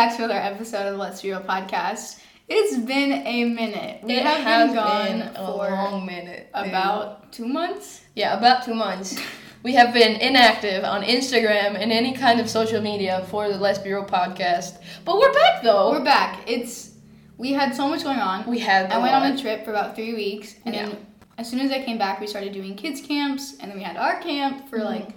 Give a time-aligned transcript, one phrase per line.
[0.00, 2.20] back to another episode of the Let's Be Real podcast.
[2.48, 4.02] It's been a minute.
[4.02, 6.48] We it have has been gone been a long minute.
[6.54, 6.68] dude.
[6.68, 8.00] about two months.
[8.14, 9.20] yeah, about two months.
[9.62, 13.78] We have been inactive on Instagram and any kind of social media for the Let's
[13.78, 15.90] Be Real podcast, but we're back though.
[15.90, 16.48] We're back.
[16.48, 16.94] It's
[17.36, 18.48] we had so much going on.
[18.48, 18.90] we had.
[18.90, 19.22] I went lot.
[19.24, 20.86] on a trip for about three weeks, and Yeah.
[20.86, 21.06] then
[21.36, 23.98] as soon as I came back, we started doing kids camps, and then we had
[23.98, 24.86] our camp for mm-hmm.
[24.86, 25.08] like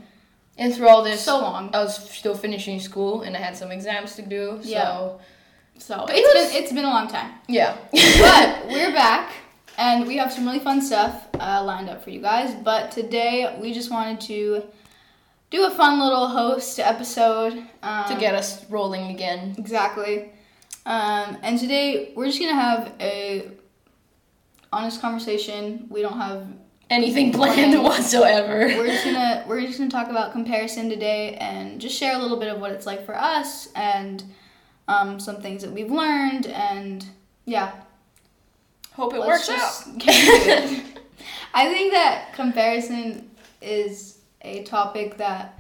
[0.58, 1.70] and through all this, so long.
[1.74, 4.60] I was still finishing school and I had some exams to do.
[4.62, 5.10] So Yeah.
[5.80, 7.32] So But it's it was- been it's been a long time.
[7.48, 7.76] yeah.
[7.92, 9.32] but we're back
[9.78, 13.58] and we have some really fun stuff uh, lined up for you guys but today
[13.60, 14.64] we just wanted to
[15.50, 19.56] do a fun little host episode um, to get us rolling again.
[19.58, 20.30] exactly
[20.86, 23.50] um, and today we're just gonna have a
[24.72, 26.46] honest conversation we don't have
[26.94, 27.84] Anything planned Planned.
[27.90, 28.60] whatsoever.
[28.78, 32.38] we're just gonna we're just gonna talk about comparison today and just share a little
[32.38, 34.24] bit of what it's like for us and
[34.88, 37.06] um, some things that we've learned and
[37.46, 37.72] yeah
[38.94, 39.58] Hope it Let's works out.
[39.58, 40.84] just get it.
[41.56, 43.28] I think that comparison
[43.62, 45.60] is a topic that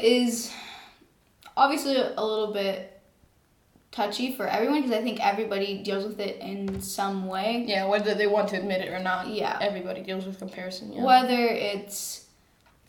[0.00, 0.52] is
[1.56, 2.91] obviously a little bit
[3.92, 7.64] touchy for everyone because I think everybody deals with it in some way.
[7.68, 9.28] Yeah, whether they want to admit it or not.
[9.28, 9.58] Yeah.
[9.60, 10.92] Everybody deals with comparison.
[10.92, 11.04] Yeah.
[11.04, 12.26] Whether it's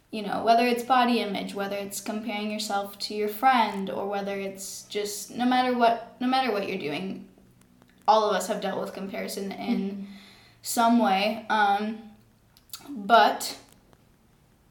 [0.10, 4.40] you know, whether it's body image, whether it's comparing yourself to your friend or whether
[4.40, 7.28] it's just no matter what no matter what you're doing,
[8.08, 10.08] all of us have dealt with comparison in
[10.62, 11.46] some way.
[11.50, 11.98] Um,
[12.88, 13.58] but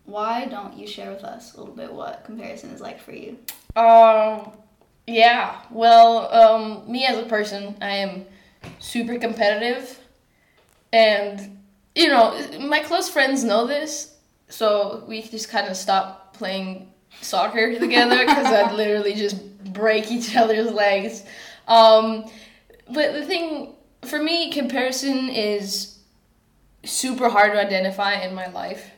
[0.05, 3.39] why don't you share with us a little bit what comparison is like for you?
[3.75, 4.53] Um,
[5.07, 5.61] yeah.
[5.71, 8.27] Well, um, me as a person, I am
[8.79, 9.99] super competitive,
[10.93, 11.59] and
[11.95, 14.17] you know, my close friends know this,
[14.49, 20.37] so we just kind of stopped playing soccer together because I'd literally just break each
[20.37, 21.25] other's legs.
[21.69, 22.25] Um,
[22.91, 25.99] but the thing for me, comparison is
[26.85, 28.91] super hard to identify in my life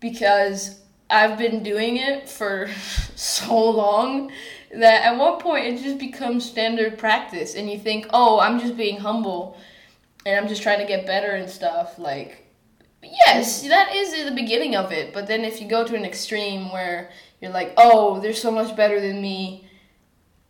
[0.00, 2.68] because I've been doing it for
[3.14, 4.30] so long
[4.74, 8.76] that at one point it just becomes standard practice and you think, "Oh, I'm just
[8.76, 9.56] being humble
[10.24, 12.46] and I'm just trying to get better and stuff." Like
[13.02, 16.72] yes, that is the beginning of it, but then if you go to an extreme
[16.72, 17.10] where
[17.40, 19.68] you're like, "Oh, they're so much better than me.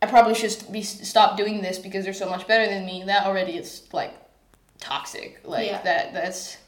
[0.02, 3.26] I probably should be stop doing this because they're so much better than me." That
[3.26, 4.14] already is like
[4.80, 5.40] toxic.
[5.44, 5.82] Like Yeah.
[5.82, 6.58] that that's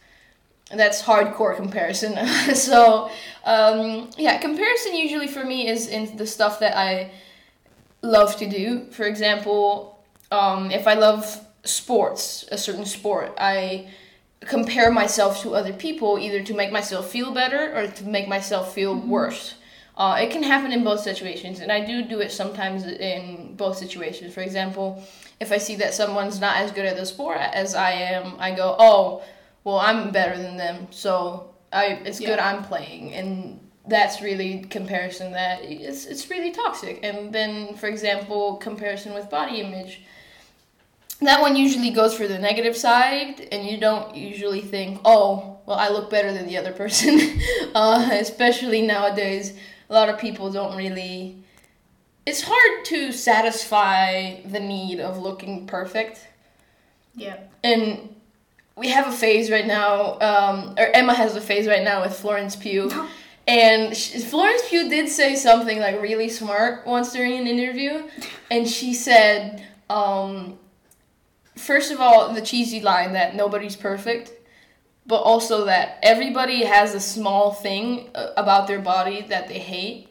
[0.70, 2.18] that's hardcore comparison.
[2.54, 3.10] so
[3.44, 7.10] um, yeah, comparison usually for me is in the stuff that I
[8.02, 8.86] love to do.
[8.90, 9.98] For example,
[10.30, 13.88] um, if I love sports, a certain sport, I
[14.40, 18.74] compare myself to other people either to make myself feel better or to make myself
[18.74, 19.54] feel worse.
[19.96, 23.76] Uh, it can happen in both situations, and I do do it sometimes in both
[23.76, 24.32] situations.
[24.32, 25.02] For example,
[25.40, 28.54] if I see that someone's not as good at the sport as I am, I
[28.54, 29.24] go, "Oh,
[29.64, 33.58] well, I'm better than them, so I it's good I'm playing." And
[33.88, 37.00] that's really comparison that it's it's really toxic.
[37.02, 40.02] And then, for example, comparison with body image.
[41.20, 45.76] That one usually goes for the negative side, and you don't usually think, "Oh, well,
[45.78, 47.18] I look better than the other person."
[47.74, 49.54] uh, especially nowadays,
[49.90, 51.36] a lot of people don't really.
[52.26, 56.26] It's hard to satisfy the need of looking perfect
[57.14, 57.38] Yeah.
[57.64, 58.14] and
[58.76, 62.14] we have a phase right now, um, or Emma has a phase right now with
[62.18, 62.92] Florence Pugh.
[63.48, 68.06] And sh Florence Pugh did say something like really smart once during an interview,
[68.50, 70.58] and she said, um,
[71.56, 74.32] first of all, the cheesy line that nobody's perfect,
[75.06, 80.08] but also that everybody has a small thing uh, about their body that they hate.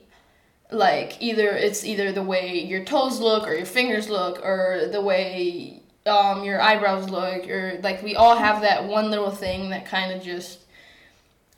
[0.72, 5.00] Like either it's either the way your toes look or your fingers look or the
[5.00, 9.86] way um, your eyebrows look or like we all have that one little thing that
[9.86, 10.60] kind of just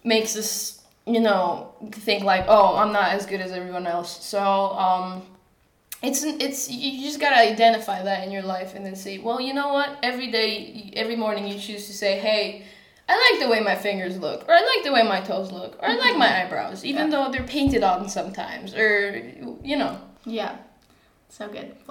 [0.04, 4.40] makes us you know think like oh i'm not as good as everyone else so
[4.72, 5.22] um
[6.02, 9.54] it's it's you just gotta identify that in your life and then say well you
[9.54, 12.64] know what every day every morning you choose to say hey
[13.08, 15.76] i like the way my fingers look or i like the way my toes look
[15.82, 19.18] or i like my eyebrows even though they're painted on sometimes or
[19.64, 20.58] you know Yeah.
[21.30, 21.76] So good.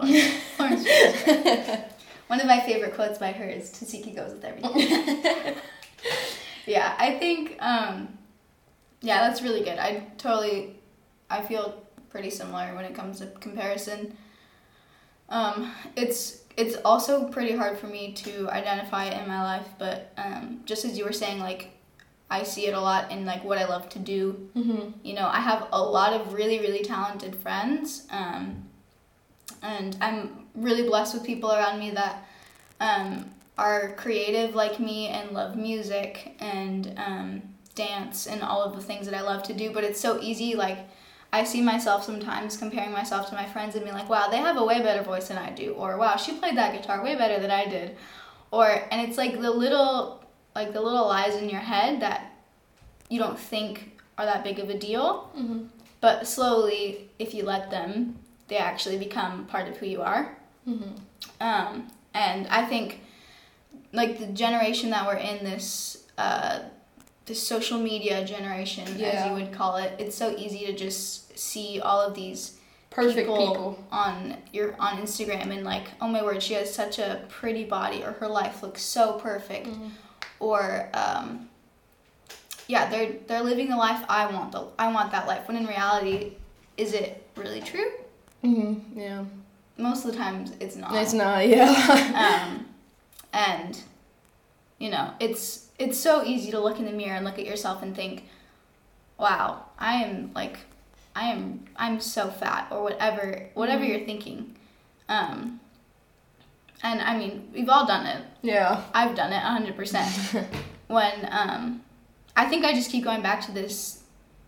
[0.57, 0.85] Florence.
[2.27, 5.55] One of my favorite quotes by her is tzatziki goes with everything.
[6.67, 8.18] yeah, I think um
[9.01, 9.79] yeah, that's really good.
[9.79, 10.77] I totally
[11.31, 14.17] I feel pretty similar when it comes to comparison.
[15.29, 20.61] Um it's it's also pretty hard for me to identify in my life, but um
[20.65, 21.71] just as you were saying like
[22.31, 24.91] I see it a lot in like what I love to do mm-hmm.
[25.03, 28.07] you know, I have a lot of really, really talented friends.
[28.11, 28.65] Um,
[29.63, 32.27] and I'm really blessed with people around me that
[32.81, 37.43] um, are creative like me and love music and um,
[37.87, 39.67] dance and all of the things that I love to do.
[39.73, 40.79] But it's so easy, like.
[41.31, 44.57] I see myself sometimes comparing myself to my friends and being like, wow, they have
[44.57, 47.39] a way better voice than I do, or wow, she played that guitar way better
[47.39, 47.89] than I did,
[48.51, 52.33] or and it's like the little like the little lies in your head that
[53.11, 55.65] you don't think are that big of a deal, Mm-hmm.
[56.01, 58.17] but slowly, if you let them,
[58.49, 60.25] they actually become part of who you are.
[60.67, 60.93] Mm-hmm.
[61.43, 63.03] Um, and I think,
[63.93, 66.61] like the generation that we're in, this uh,
[67.29, 71.81] this social media generation, as you would call it, it's so easy to just see
[71.81, 72.57] all of these
[72.91, 73.85] Perfect people, people.
[73.93, 78.03] on your on Instagram and like, oh my word, she has such a pretty body,
[78.03, 79.91] or her life looks so perfect, Mhm.
[80.41, 81.49] or um,
[82.67, 84.53] yeah, they're they're living the life I want.
[84.53, 85.47] The I want that life.
[85.47, 86.33] When in reality,
[86.77, 87.91] is it really true?
[88.43, 88.99] Mm-hmm.
[88.99, 89.25] Yeah.
[89.77, 90.95] Most of the times, it's not.
[90.95, 91.47] It's not.
[91.47, 92.45] Yeah.
[92.49, 92.67] um,
[93.33, 93.79] and
[94.79, 97.83] you know, it's it's so easy to look in the mirror and look at yourself
[97.83, 98.25] and think,
[99.19, 100.59] wow, I am like,
[101.15, 103.89] I am I'm so fat or whatever whatever Mhm.
[103.89, 104.57] you're thinking.
[105.09, 105.61] Um,
[106.83, 108.23] and I mean, we've all done it.
[108.43, 108.83] yeah.
[108.95, 110.45] I've done it 100%.
[110.87, 111.83] when um,
[112.37, 114.03] I think I just keep going back to this.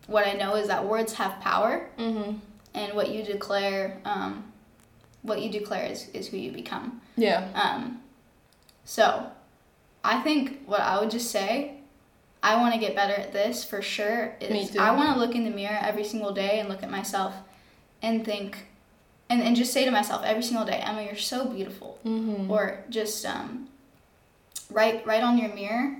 [0.06, 2.37] What I know is that words have power, mm-hmm.
[2.75, 4.44] and what you declare, um,
[5.23, 7.00] what you declare is, is who you become.
[7.17, 7.49] Yeah.
[7.55, 8.00] Um,
[8.85, 9.26] so,
[10.05, 11.75] I think what I would just say,
[12.43, 14.35] I want to get better at this for sure.
[14.41, 14.79] Is Me too.
[14.81, 17.35] I want to look in the mirror every single day and look at myself,
[18.02, 18.67] and think,
[19.29, 22.50] and, and just say to myself every single day, Emma, you're so beautiful Mm-hmm.
[22.50, 23.69] or just um,
[24.70, 25.97] write write on your mirror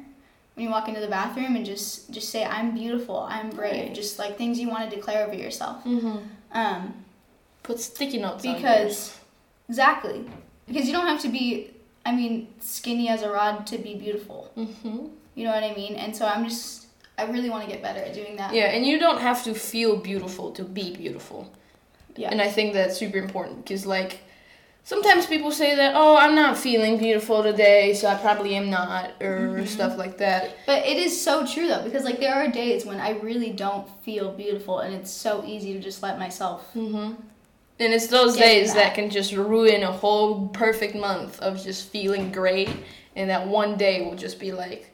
[0.55, 3.95] when you walk into the bathroom and just just say I'm beautiful, I'm brave, Right.
[3.95, 5.85] just like things you want to declare over yourself.
[5.85, 6.19] mm-hmm.
[6.53, 6.95] Um,
[7.63, 9.17] Put sticky notes on because
[9.69, 10.25] exactly
[10.67, 11.71] because you don't have to be
[12.11, 14.41] I mean skinny as a rod to be beautiful.
[14.57, 14.99] Mm-hmm.
[15.37, 15.95] You know what I mean?
[16.03, 16.87] And so I'm just
[17.21, 18.51] I really want to get better at doing that.
[18.55, 21.41] Yeah, and you don't have to feel beautiful to be beautiful.
[22.17, 22.31] Yeah.
[22.33, 24.13] And I think that's super important because, like,
[24.85, 29.05] sometimes people say that, oh, I'm not feeling beautiful today, so I probably am not,
[29.21, 29.67] or Mhm.
[29.77, 30.43] stuff like that.
[30.67, 33.87] But it is so true though because like there are days when I really don't
[34.07, 37.09] feel beautiful and it's so easy to just let myself Mm-hmm.
[37.81, 38.77] And it's those days that.
[38.77, 42.71] that can just ruin a whole perfect month of just feeling great,
[43.17, 44.87] and that one day will just be like,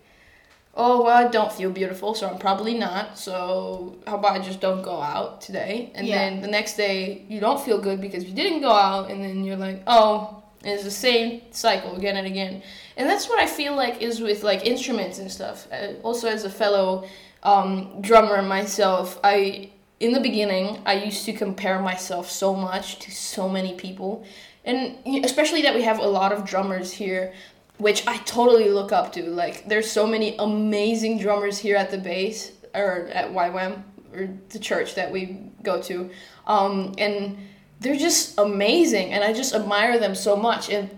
[0.75, 4.61] oh, well, I don't feel beautiful, so I'm probably not, so how about I just
[4.61, 5.91] don't go out today?
[5.94, 6.19] And Yeah.
[6.19, 9.43] then the next day, you don't feel good because you didn't go out, and then
[9.43, 12.62] you're like, oh, it's the same cycle again and again.
[12.97, 15.67] And that's what I feel like is with like instruments and stuff.
[15.73, 17.06] Uh, also, as a fellow
[17.43, 23.10] um, drummer myself, I in the beginning I used to compare myself so much to
[23.10, 24.25] so many people,
[24.64, 27.32] and especially that we have a lot of drummers here,
[27.78, 29.22] which I totally look up to.
[29.31, 33.82] Like, there's so many amazing drummers here at the base or at YWAM
[34.12, 36.10] or the church that we go to,
[36.46, 37.38] um, and
[37.81, 40.70] they're just amazing, and I just admire them so much.
[40.70, 40.90] And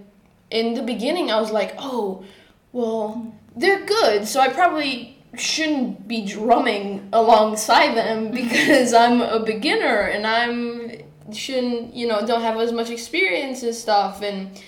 [0.50, 2.24] in the beginning, I was like, oh,
[2.72, 10.01] well, they're good, so I probably shouldn't be drumming alongside them because I'm a beginner
[10.01, 10.93] and I'm
[11.32, 14.23] shouldn't you know don't have as much experience and stuff.
[14.23, 14.61] And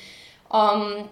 [0.50, 1.08] um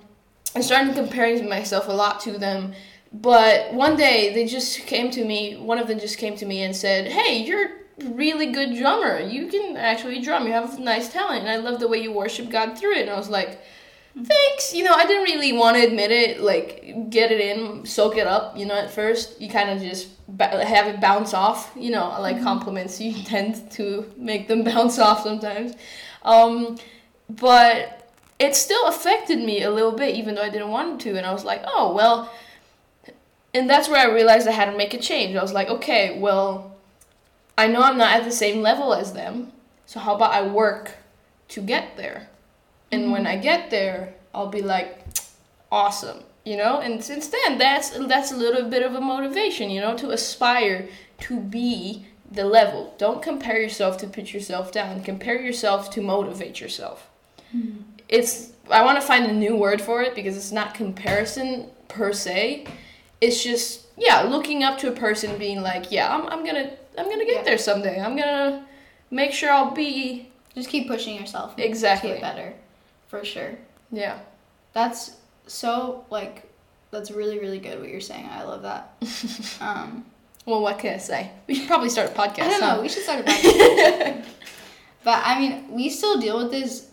[0.55, 2.73] I started comparing myself a lot to them.
[3.13, 6.63] But one day they just came to me one of them just came to me
[6.63, 7.71] and said hey you're
[8.05, 9.21] really good drummer.
[9.21, 10.47] You can actually drum.
[10.47, 11.41] You have nice talent.
[11.41, 13.03] And I love the way you worship God through it.
[13.03, 13.61] And I was like
[14.25, 14.75] thanks.
[14.75, 18.27] You know i didn't really want to admit it like get it in soak it
[18.27, 19.41] up you know at first.
[19.41, 20.09] You kind of just
[20.39, 23.01] have it bounce off you know like compliments.
[23.01, 25.75] You tend to make them bounce off sometimes.
[26.23, 26.79] Um,
[27.29, 31.17] but it still affected me a little bit even though i didn't want to.
[31.17, 32.33] And i was like oh well
[33.55, 35.37] and that's where i realized i had to make a change.
[35.37, 36.77] I was like okay well
[37.57, 39.53] i know i'm not at the same level as them
[39.87, 40.97] so how about i work
[41.49, 42.28] to get there
[42.93, 45.05] and when I get there, I'll be like,
[45.71, 46.81] awesome, you know.
[46.81, 50.89] And since then, that's that's a little bit of a motivation, you know, to aspire
[51.21, 52.95] to be the level.
[52.99, 55.03] Don't compare yourself to put yourself down.
[55.03, 57.09] Compare yourself to motivate yourself.
[57.53, 57.79] Hmm.
[58.09, 62.13] It's I want to find a new word for it because it's not comparison per
[62.13, 62.67] se.
[63.21, 67.09] It's just yeah, looking up to a person, being like, yeah, I'm I'm gonna I'm
[67.09, 67.43] gonna get Yeah.
[67.43, 68.01] there someday.
[68.01, 68.67] I'm gonna
[69.11, 72.11] make sure I'll be just keep pushing yourself Exactly.
[72.11, 72.55] to get better
[73.09, 73.59] for sure.
[73.91, 74.19] yeah.
[74.75, 76.45] That's so like
[76.91, 78.29] that's really really good what you're saying.
[78.31, 78.93] I love that.
[79.61, 80.05] Um,
[80.47, 81.31] Well, what can I say?
[81.47, 82.41] We should probably start a podcast.
[82.45, 82.77] I don't huh?
[82.77, 82.83] know.
[82.83, 84.25] We should start a podcast.
[85.05, 86.87] but I mean, we still deal with this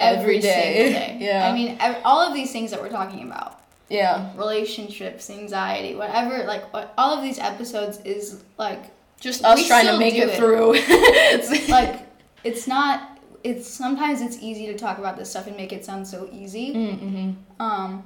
[0.00, 0.62] Every day.
[0.62, 1.16] single day.
[1.26, 1.48] Yeah.
[1.48, 4.32] I mean, all of these things that we're talking about, Yeah.
[4.36, 8.82] relationships, anxiety, whatever, like what, all of these episodes is like
[9.20, 10.36] Just us trying to make it, it.
[10.36, 10.72] through.
[10.74, 12.06] it's like
[12.44, 13.09] it's not
[13.42, 16.74] it's sometimes it's easy to talk about this stuff and make it sound so easy.
[16.74, 17.62] Mm-hmm.
[17.62, 18.04] um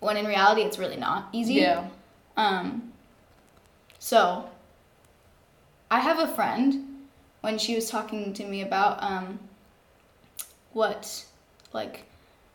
[0.00, 1.54] when in reality it's really not easy.
[1.54, 1.88] Yeah.
[2.36, 2.92] um
[3.98, 4.48] so
[5.90, 6.86] i have a friend
[7.42, 9.38] when she was talking to me about um
[10.72, 11.24] what
[11.72, 12.04] like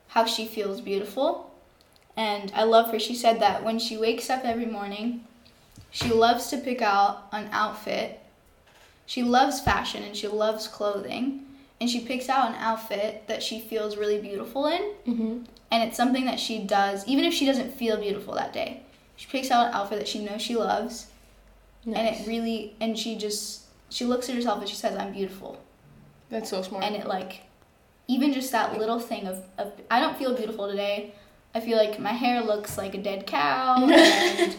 [0.08, 1.52] how she feels beautiful.
[2.18, 3.00] And i love her.
[3.00, 5.26] She said that when she wakes up every morning
[5.92, 8.20] she loves to pick out an outfit.
[9.06, 11.45] She loves fashion and she loves clothing
[11.82, 14.94] and she picks out an outfit that she feels really beautiful in.
[15.08, 15.44] Mm-hmm.
[15.72, 18.82] and it's something that she does even if she doesn't feel beautiful that day.
[19.18, 21.08] She picks out an outfit that she knows she loves.
[21.86, 25.62] And it really and she just she looks at herself and she says i'm beautiful.
[26.30, 26.84] That's so smart.
[26.84, 27.42] and it like
[28.08, 31.14] even just that little thing of, of i don't feel beautiful today.
[31.54, 33.88] I feel like my hair looks like a dead cow.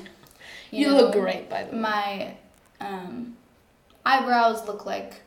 [0.73, 1.78] And you, know, look great, by the way.
[1.78, 2.37] my
[2.80, 3.37] um,
[4.04, 5.23] eyebrows look like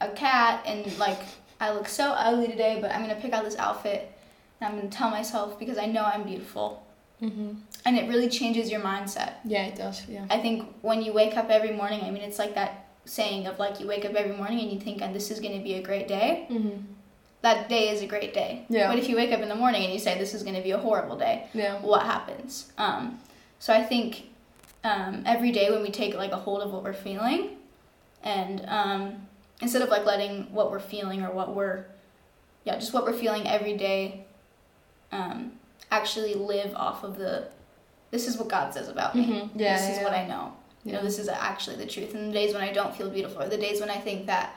[0.00, 1.18] a cat and like
[1.60, 4.12] i look so ugly today but i'm gonna pick out this outfit
[4.60, 6.82] and i'm gonna tell myself because i know i'm beautiful
[7.22, 7.52] Mm-hmm.
[7.86, 10.06] and it really changes your mindset Yeah, it does.
[10.06, 10.26] Yeah.
[10.28, 13.58] I think when you wake up every morning, I mean, it's like that saying of
[13.58, 15.82] like you wake up every morning and you think, "And this is to be a
[15.82, 16.46] great day.
[16.50, 16.76] Mm-hmm.
[17.40, 18.66] That day is a great day.
[18.68, 18.88] Yeah.
[18.90, 20.72] But if you wake up in the morning and you say, this is to be
[20.72, 21.80] a horrible day, Yeah.
[21.80, 22.70] what happens?
[22.76, 23.18] Um,
[23.60, 24.24] so I think
[24.84, 27.56] um, every day when we take like a hold of what we're feeling
[28.22, 29.25] and um,
[29.60, 31.86] instead of like letting what we're feeling or what we're,
[32.64, 34.24] yeah, just what we're feeling every day,
[35.12, 35.52] um,
[35.90, 37.48] actually live off of the,
[38.10, 39.24] this is what God says about me.
[39.26, 39.50] Mhm.
[39.54, 40.12] Yeah, this is yeah, what.
[40.12, 40.52] I know.
[40.84, 42.14] You know, this is actually the truth.
[42.14, 44.54] And the days when I don't feel beautiful, or the days when I think that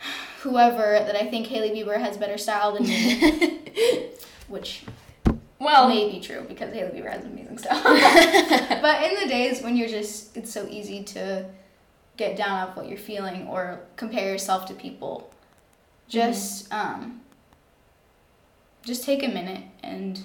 [0.40, 3.50] whoever that I think Hailey Bieber has better style than me,
[4.48, 4.84] which
[5.58, 7.82] Well, may be true because Hailey Bieber has amazing style.
[8.82, 11.44] but in the days when you're just, it's so easy to
[12.16, 15.30] get down off what you're feeling or compare yourself to people.
[16.08, 17.20] Just, um,
[18.84, 20.20] just take a minute and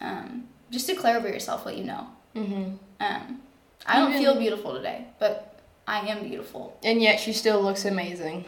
[0.00, 2.06] um, just declare over yourself what you know.
[2.34, 2.74] mm-hmm.
[3.00, 3.40] Um,
[3.86, 6.76] I don't Even- feel beautiful today, but I am beautiful.
[6.82, 8.44] and yet she still looks amazing.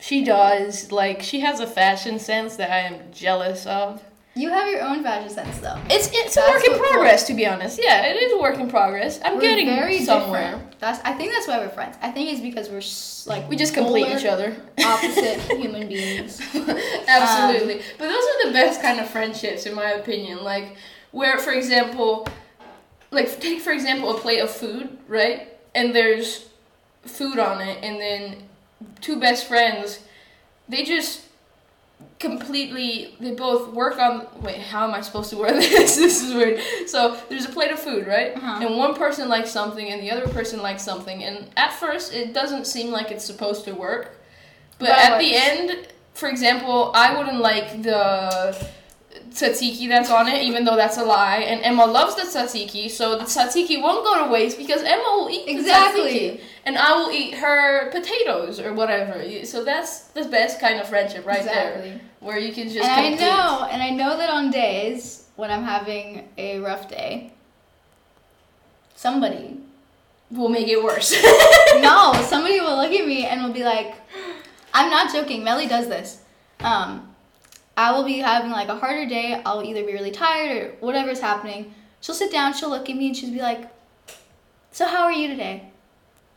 [0.00, 0.90] She does.
[0.90, 4.02] Like she has a fashion sense that I am jealous of.
[4.38, 5.76] You have your own fashion sense, though.
[5.90, 7.80] It's it's a work in progress, to be honest.
[7.82, 9.18] Yeah, it is a work in progress.
[9.24, 10.52] I'm We're getting very somewhere.
[10.52, 10.78] different.
[10.78, 11.00] That's.
[11.04, 11.96] I think that's why we're friends.
[12.02, 14.54] I think it's because we're s- like We just complete each other.
[14.84, 16.40] opposite human beings.
[17.08, 17.74] Absolutely.
[17.80, 20.44] Um, but those are the best kind of friendships, in my opinion.
[20.44, 20.76] Like,
[21.10, 22.26] where, for example,
[23.10, 25.48] like, take, for example, a plate of food, right?
[25.74, 26.46] And there's
[27.04, 28.42] food on it, and then
[29.00, 30.00] two best friends,
[30.68, 31.22] they just
[32.18, 35.96] completely, they both work on, wait, how am I supposed to wear this?
[35.96, 36.60] this is weird.
[36.86, 38.36] So, there's a plate of food, right?
[38.36, 38.66] Uh-huh.
[38.66, 41.24] And one person likes something, and the other person likes something.
[41.24, 44.16] And at first, it doesn't seem like it's supposed to work.
[44.78, 48.56] But at the end, for example, I wouldn't like the
[49.30, 51.38] tzatziki that's on it, even though that's a lie.
[51.38, 55.30] And Emma loves the tzatziki, so the tzatziki won't go to waste because Emma will
[55.30, 56.02] eat Exactly.
[56.02, 59.24] the tzatziki, and I will eat her potatoes or whatever.
[59.44, 62.00] So that's the best kind of friendship right there, exactly.
[62.20, 62.88] Where you can just.
[62.88, 67.32] And I know, and I know that on days when I'm having a rough day,
[68.94, 69.60] somebody,
[70.30, 71.12] will make it worse.
[71.80, 73.94] no, somebody will look at me and will be like,
[74.74, 75.42] I'm not joking.
[75.44, 76.22] Melly does this.
[76.60, 77.14] Um,
[77.76, 79.40] I will be having like a harder day.
[79.44, 81.72] I'll either be really tired or whatever's happening.
[82.00, 82.52] She'll sit down.
[82.52, 83.70] She'll look at me and she'll be like,
[84.72, 85.70] "So how are you today?"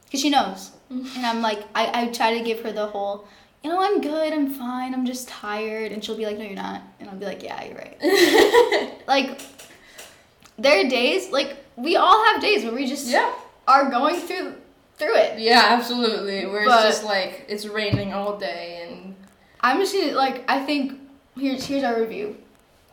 [0.05, 0.71] Because she knows.
[0.89, 3.25] And I'm like, I, I try to give her the whole,
[3.63, 4.33] you know, I'm good.
[4.33, 4.93] I'm fine.
[4.93, 5.91] I'm just tired.
[5.91, 6.81] And she'll be like, No, you're not.
[6.99, 8.97] And I'll be like, Yeah, you're right.
[9.07, 9.41] like,
[10.57, 13.33] there are days like we all have days where we just yeah.
[13.67, 14.55] are going through
[14.97, 15.39] through it.
[15.39, 16.45] Yeah, absolutely.
[16.45, 19.15] Where But- it's just like it's raining all day and
[19.61, 20.99] I'm just gonna like I think
[21.37, 22.37] here's here's our review.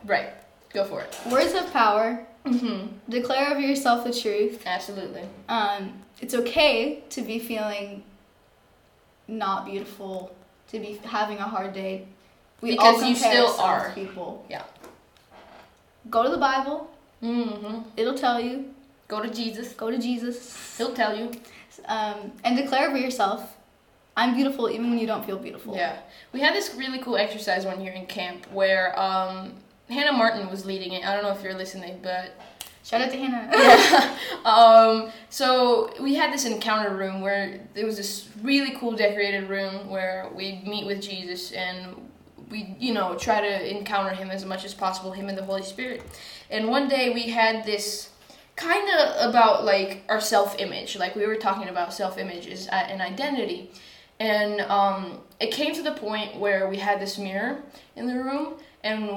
[0.05, 0.29] right.
[0.71, 1.17] Go for it.
[1.31, 2.23] Words of power.
[2.45, 2.87] Mm-hmm.
[3.09, 4.61] Declare of yourself the truth.
[4.67, 5.23] Absolutely.
[5.49, 8.03] Um, it's okay to be feeling
[9.27, 10.31] not beautiful,
[10.69, 12.05] to be having a hard day.
[12.61, 13.91] We all Because you still are.
[13.95, 14.45] people.
[14.49, 14.63] Yeah.
[16.09, 16.89] Go to the Bible.
[17.23, 17.81] Mm-hmm.
[17.97, 18.73] It'll tell you.
[19.07, 19.73] Go to Jesus.
[19.73, 20.77] Go to Jesus.
[20.77, 21.31] He'll tell you.
[21.85, 23.55] Um, and declare for yourself.
[24.17, 25.75] I'm beautiful even when you don't feel beautiful.
[25.75, 25.97] Yeah.
[26.33, 29.53] We had this really cool exercise one year in camp where um,
[29.89, 31.05] Hannah Martin was leading it.
[31.05, 32.35] I don't know if you're listening, but
[32.83, 33.49] Shout out to Hannah.
[33.53, 34.17] yeah.
[34.45, 39.89] Um, so we had this encounter room where there was this really cool decorated room
[39.89, 42.09] where we meet with Jesus and
[42.49, 45.61] we, you know, try to encounter him as much as possible, him and the Holy
[45.61, 46.01] Spirit.
[46.49, 48.09] And one day we had this
[48.55, 53.71] kind of about like our self-image, like we were talking about self-image is an identity.
[54.19, 57.61] And um, it came to the point where we had this mirror
[57.95, 59.07] in the room and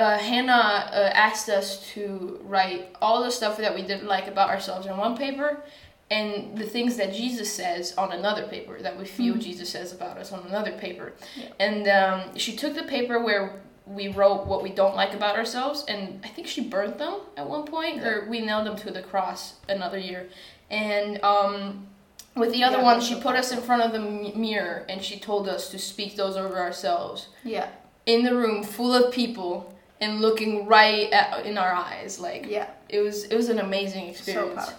[0.00, 4.48] uh, Hannah uh, asked us to write all the stuff that we didn't like about
[4.48, 5.62] ourselves on one paper
[6.10, 9.42] and the things that Jesus says on another paper that we feel mm-hmm.
[9.42, 11.12] Jesus says about us on another paper.
[11.36, 11.48] Yeah.
[11.60, 15.84] And um, she took the paper where we wrote what we don't like about ourselves,
[15.86, 18.08] and I think she burnt them at one point, yeah.
[18.08, 20.28] or we nailed them to the cross another year.
[20.70, 21.86] And um,
[22.34, 24.00] with the other yeah, one, she put us in front of the
[24.34, 27.28] mirror and she told us to speak those over ourselves.
[27.44, 27.68] Yeah.
[28.06, 32.18] In the room full of people and looking right at, in our eyes.
[32.18, 34.66] Like yeah, it was it was an amazing experience.
[34.66, 34.72] So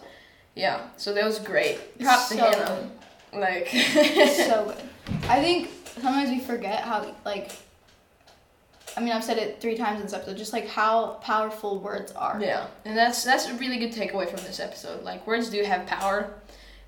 [0.55, 1.99] Yeah, so that was great.
[1.99, 2.89] Props so to Hannah.
[3.31, 3.39] Good.
[3.39, 5.23] Like so good.
[5.29, 7.51] I think sometimes we forget how like.
[8.97, 10.35] I mean, I've said it three times in this episode.
[10.35, 12.37] Just like how powerful words are.
[12.41, 15.03] Yeah, and that's that's a really good takeaway from this episode.
[15.03, 16.33] Like words do have power,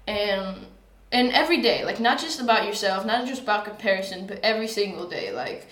[0.06, 0.66] and
[1.14, 5.08] and every day, like not just about yourself, not just about comparison, but every single
[5.08, 5.32] day.
[5.32, 5.68] Like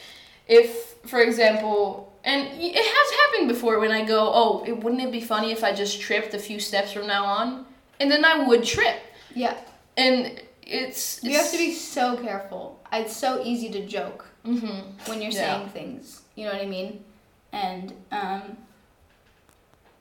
[0.47, 5.11] if, for example, and it has happened before when I go, oh, it, wouldn't it
[5.11, 7.65] be funny if I just tripped a few steps from now on?
[7.99, 8.97] And then I would trip.
[9.33, 9.57] Yeah.
[9.97, 12.79] And it's, it's you have to be so careful.
[12.93, 15.09] It's so easy to joke mm-hmm.
[15.09, 15.57] when you're yeah.
[15.57, 16.21] saying things.
[16.35, 17.03] You know what I mean?
[17.51, 18.57] And um,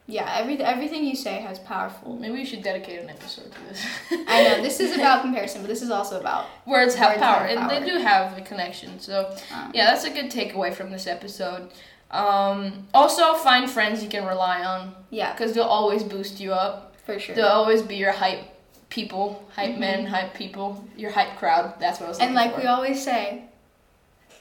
[0.06, 2.16] yeah, every, everything you say has powerful.
[2.16, 3.86] Maybe we should dedicate an episode to this.
[4.28, 7.46] I know this is about comparison, but this is also about words have words power,
[7.46, 8.98] have and they do have a connection.
[8.98, 11.70] So um, yeah, that's a good takeaway from this episode.
[12.10, 14.94] Um, also, find friends you can rely on.
[15.10, 15.32] Yeah.
[15.32, 16.96] Because they'll always boost you up.
[17.06, 17.34] For sure.
[17.34, 18.44] They'll always be your hype
[18.90, 19.80] people, hype mm-hmm.
[19.80, 21.74] men, hype people, your hype crowd.
[21.80, 22.60] That's what I was And like for.
[22.60, 23.44] we always say,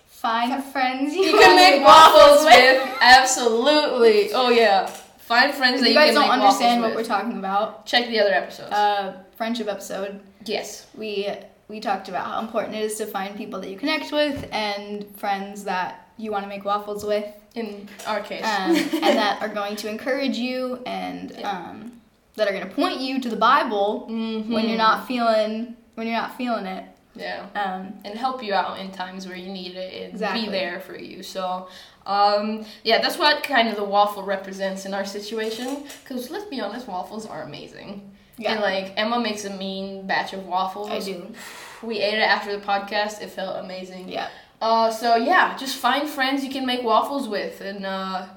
[0.07, 2.97] find F- friends you, you can make waffles with.
[3.01, 4.33] Absolutely.
[4.33, 4.87] Oh yeah.
[5.19, 7.85] Find friends that you, guys don't understand what we're talking about.
[7.85, 8.71] Check the other episodes.
[8.71, 10.19] Uh, friendship episode.
[10.45, 10.87] Yes.
[10.97, 11.29] We
[11.67, 15.05] we talked about how important it is to find people that you connect with and
[15.17, 17.25] friends that you want to make waffles with.
[17.55, 18.43] In our case.
[18.43, 21.49] Um, and that are going to encourage you and yeah.
[21.49, 21.93] um,
[22.35, 24.53] that are going to point you to the Bible mm-hmm.
[24.53, 26.85] when you're not feeling when you're not feeling it.
[27.15, 27.47] Yeah.
[27.55, 30.45] Um, and help you out in times where you need it and exactly.
[30.45, 31.21] be there for you.
[31.21, 31.67] So,
[32.05, 35.83] um, yeah, that's what kind of the waffle represents in our situation.
[36.03, 38.09] Because let's be honest, waffles are amazing.
[38.37, 38.53] Yeah.
[38.53, 40.89] And like Emma makes a mean batch of waffles.
[40.89, 41.33] I do.
[41.81, 43.21] We ate it after the podcast.
[43.21, 44.09] It felt amazing.
[44.09, 44.29] Yeah.
[44.61, 48.27] Uh, so yeah, just find friends you can make waffles with and uh,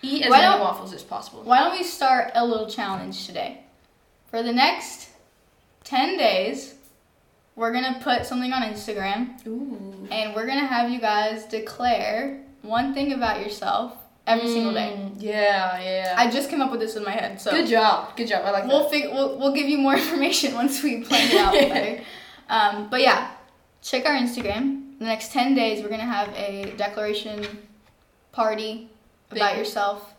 [0.00, 1.42] eat as why many waffles as possible.
[1.42, 3.64] Why don't we start a little challenge today?
[4.30, 5.10] For the next
[5.84, 6.74] ten days,
[7.56, 10.08] we're gonna put something on Instagram, Ooh.
[10.10, 13.94] and we're gonna have you guys declare one thing about yourself
[14.26, 14.94] every mm, single day.
[14.96, 16.14] Mm, yeah, yeah.
[16.16, 17.40] I just came up with this in my head.
[17.40, 18.44] So good job, good job.
[18.44, 18.90] I like we'll that.
[18.90, 22.02] Fig- we'll we'll give you more information once we plan it out better.
[22.52, 23.30] Um, but yeah,
[23.80, 27.44] check our Instagram In the next 10 days, we're going to have a declaration
[28.30, 28.90] party
[29.30, 30.14] about Thank yourself.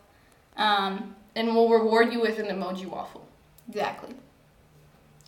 [0.57, 3.27] Um, and we'll reward you with an emoji waffle.
[3.69, 4.15] Exactly.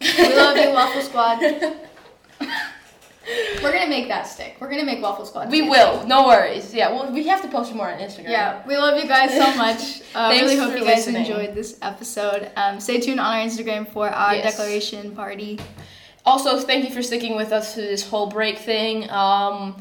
[0.02, 1.40] we love you, Waffle Squad.
[3.64, 4.58] We're gonna make that stick.
[4.60, 5.50] We're gonna make Waffle Squad.
[5.50, 6.06] We will.
[6.06, 6.76] No worries.
[6.76, 6.92] Yeah.
[6.92, 8.30] Well, we have to post more on Instagram.
[8.30, 8.62] Yeah.
[8.68, 10.02] We love you guys so much.
[10.16, 11.26] Uh, really hope you guys listening.
[11.26, 12.50] enjoyed this episode.
[12.56, 14.56] Um, stay tuned on our Instagram for our yes.
[14.56, 15.60] declaration party
[16.26, 19.10] also, thank you for sticking with us through this whole break thing.
[19.10, 19.76] Um,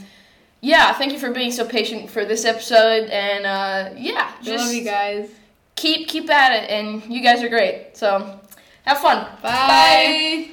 [0.60, 4.74] yeah, thank you for being so patient for this episode, and uh, yeah, just love
[4.74, 5.30] you guys.
[5.76, 7.96] Keep keep at it, and you guys are great.
[7.96, 8.40] So,
[8.84, 9.26] have fun.
[9.42, 10.48] Bye.
[10.48, 10.50] Bye.